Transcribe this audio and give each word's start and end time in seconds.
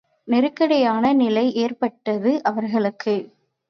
நெருக்கடியான 0.27 1.13
நிலை 1.13 1.53
ஏற்பட்டது 1.53 2.43
அவர்களுக்கு. 2.43 3.15